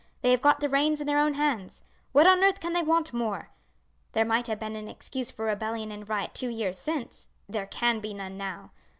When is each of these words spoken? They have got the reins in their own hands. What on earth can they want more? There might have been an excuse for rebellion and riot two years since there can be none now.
They 0.23 0.31
have 0.31 0.41
got 0.41 0.61
the 0.61 0.67
reins 0.67 0.99
in 0.99 1.05
their 1.05 1.19
own 1.19 1.35
hands. 1.35 1.83
What 2.11 2.25
on 2.25 2.43
earth 2.43 2.59
can 2.59 2.73
they 2.73 2.81
want 2.81 3.13
more? 3.13 3.51
There 4.13 4.25
might 4.25 4.47
have 4.47 4.57
been 4.57 4.75
an 4.75 4.87
excuse 4.87 5.29
for 5.29 5.45
rebellion 5.45 5.91
and 5.91 6.09
riot 6.09 6.33
two 6.33 6.49
years 6.49 6.79
since 6.79 7.27
there 7.47 7.67
can 7.67 7.99
be 7.99 8.15
none 8.15 8.35
now. 8.35 8.71